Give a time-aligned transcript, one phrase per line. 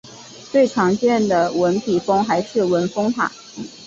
[0.51, 3.31] 最常见的文笔峰还是文峰塔。